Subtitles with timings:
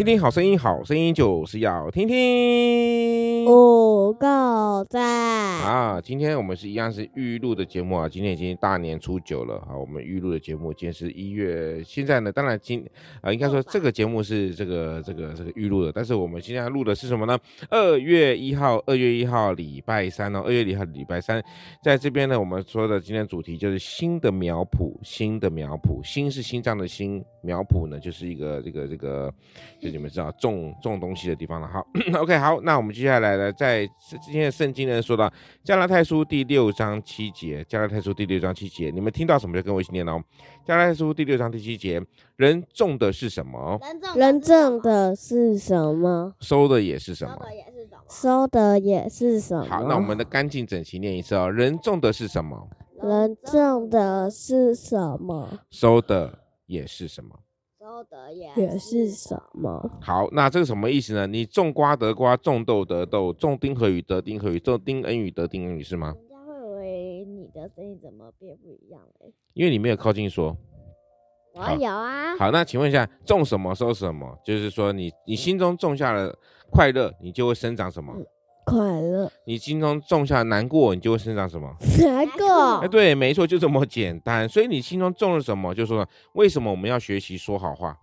[0.00, 3.19] 听听好声音，好声音就是要听听。
[3.46, 6.00] 五个赞啊！
[6.02, 8.08] 今天我们是一样是预录的节目啊。
[8.08, 9.76] 今天已经大年初九了啊。
[9.76, 11.82] 我们预录的节目今天是一月。
[11.84, 12.84] 现在呢，当然今
[13.20, 15.92] 啊，应该说这个节目是这个这个这个预录的。
[15.92, 17.38] 但是我们现在录的是什么呢？
[17.68, 20.42] 二月一号，二月一号礼拜三哦。
[20.44, 21.42] 二月一号礼拜三，
[21.82, 29.32] 在这边呢，我们说的今天主题就是新的苗圃，新的苗圃，新是心脏的心，苗圃呢就是一个这个这个。
[29.80, 31.66] 就你们知道种种东西的地方了。
[31.66, 31.86] 好
[32.20, 33.86] ，OK，好，那我们接下来呢，在
[34.22, 35.32] 今天的圣经呢，说到
[35.64, 40.22] 加拉太书第六章七节，加拉太书第六章七节，你们听到什么就跟我一起念哦。
[40.64, 42.00] 加拉太书第六章第七节，
[42.36, 43.78] 人种的是什么？
[44.14, 46.34] 人种的是什么？
[46.40, 47.38] 收的也是什么？
[48.08, 49.64] 收的也是什么？
[49.64, 51.50] 好，那我们的干净整齐念一次哦。
[51.50, 52.68] 人种的是什么？
[53.02, 55.60] 人种的是什么？
[55.70, 57.38] 收的也是什么？
[58.00, 59.90] 收的也是什么？
[60.00, 61.26] 好，那这个什么意思呢？
[61.26, 66.14] 你种瓜得瓜，种豆得豆，种丁和雨得丁和雨，种丁恩雨得丁恩雨，是吗？
[66.16, 69.32] 人家会以为你的声音怎么变不一样嘞？
[69.52, 70.56] 因为你没有靠近说。
[71.52, 72.36] 我有啊。
[72.38, 74.38] 好，那请问一下，种什么收什么？
[74.44, 76.34] 就是说你，你你心中种下了
[76.70, 78.14] 快乐，你就会生长什么？
[78.16, 78.26] 嗯
[78.64, 81.74] 快乐，你心中种下难过，你就会生长什么？
[82.00, 82.78] 难过。
[82.78, 84.48] 哎，对，没错，就这么简单。
[84.48, 87.98] 所以你心中种了什么，就说为什么我们要学习说好话？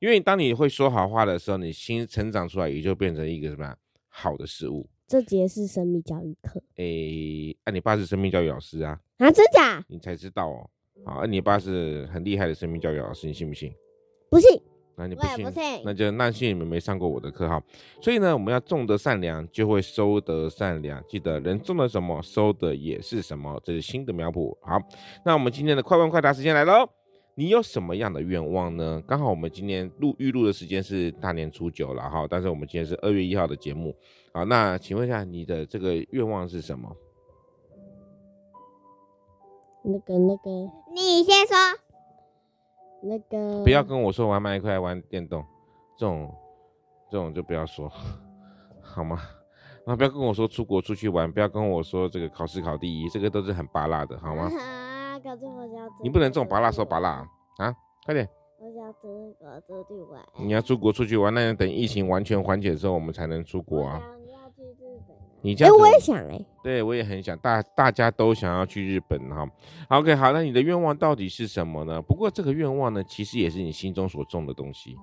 [0.00, 3.74] 因为当你会说好话的时候，你心成长出来，也就变成一个什么
[4.08, 4.86] 好的事物。
[5.06, 6.62] 这节是生命教育课。
[6.76, 6.84] 哎，
[7.64, 8.98] 啊，你爸是生命教育老师啊？
[9.18, 9.84] 啊，真假？
[9.88, 10.68] 你才知道哦。
[11.04, 13.72] 好，啊，你爸是很厉害的生命教育老师，你信不信？
[14.30, 14.60] 不信。
[14.96, 17.62] 那你不信，不信那就那信你们没上过我的课哈。
[18.00, 21.02] 所以呢，我们要种的善良，就会收得善良。
[21.08, 23.60] 记得人种的什么，收的也是什么。
[23.64, 24.56] 这是新的苗圃。
[24.62, 24.78] 好，
[25.24, 26.88] 那我们今天的快问快答时间来喽。
[27.36, 29.02] 你有什么样的愿望呢？
[29.08, 33.92] 刚好我们今天录预录的时间是大年初九了哈，但是我们今天是二月一号的节目。
[34.32, 36.96] 好，那请问一下你的这个愿望是什么？
[39.82, 40.50] 那个那个，
[40.94, 41.83] 你先说。
[43.06, 45.44] 那个不要跟我说玩麦块玩电动，
[45.98, 46.34] 这种
[47.10, 47.90] 这种就不要说，
[48.82, 49.20] 好吗？
[49.86, 54.44] 啊，不要跟我说出国出去玩，不要跟我说这个考试考第一，这个都是很拔辣的，好吗？
[54.58, 55.20] 啊，
[56.02, 57.26] 你不能这种拔辣说拔辣
[57.58, 57.74] 啊！
[58.06, 58.26] 快点，
[58.58, 60.22] 我想出国出去玩。
[60.38, 64.02] 你要出国出去玩，那要等疫情完全缓解的时候，我们才能出国啊。
[65.44, 69.46] 你这样，我也想哎，对我也很想，大大家都想要去日本哈。
[69.88, 72.00] OK，好，那你的愿望到底是什么呢？
[72.00, 74.96] 不过这个愿望呢，其实也是你心中所种的东西。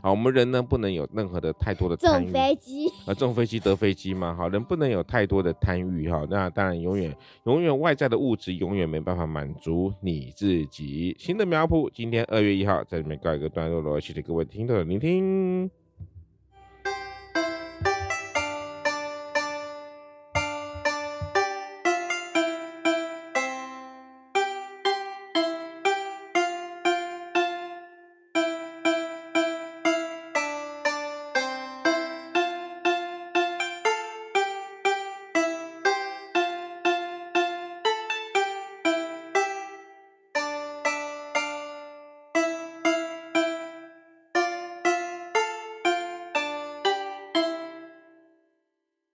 [0.00, 2.26] 好，我们人呢不能有任何的太多的参与。
[2.26, 4.32] 种飞机啊，种飞机得飞机嘛。
[4.36, 6.24] 好，人不能有太多的贪欲哈。
[6.30, 7.12] 那当然，永远
[7.46, 11.16] 永远外在的物质永远没办法满足你自己。
[11.18, 15.77] 新的苗圃，今天二月一号在这里面告一个段落了，谢谢各位听众的聆听。